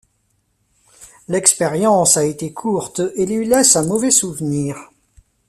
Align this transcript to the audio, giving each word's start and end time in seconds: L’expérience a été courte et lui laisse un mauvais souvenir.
L’expérience 1.27 2.17
a 2.17 2.25
été 2.25 2.51
courte 2.53 3.03
et 3.17 3.27
lui 3.27 3.45
laisse 3.45 3.75
un 3.75 3.85
mauvais 3.85 4.09
souvenir. 4.09 4.89